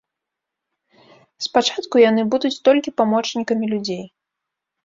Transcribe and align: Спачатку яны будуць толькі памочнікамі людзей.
Спачатку 1.47 1.95
яны 2.09 2.21
будуць 2.31 2.53
толькі 2.71 2.95
памочнікамі 3.03 3.65
людзей. 3.75 4.05